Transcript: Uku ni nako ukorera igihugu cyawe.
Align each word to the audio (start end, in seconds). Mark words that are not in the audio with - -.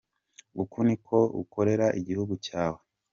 Uku 0.61 0.77
ni 0.87 0.95
nako 0.97 1.19
ukorera 1.41 1.85
igihugu 1.99 2.33
cyawe. 2.45 2.79